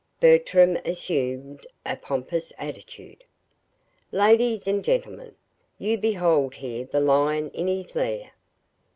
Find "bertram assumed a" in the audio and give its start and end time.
0.19-1.95